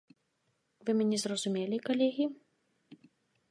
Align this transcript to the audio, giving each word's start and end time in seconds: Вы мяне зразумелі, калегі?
Вы 0.87 0.91
мяне 1.01 1.17
зразумелі, 1.25 1.77
калегі? 1.87 2.25